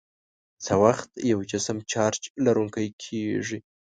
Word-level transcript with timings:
څه 0.63 0.73
وخت 0.83 1.09
یو 1.31 1.39
جسم 1.51 1.77
چارج 1.91 2.21
لرونکی 2.45 2.87
کیږي؟ 3.03 3.59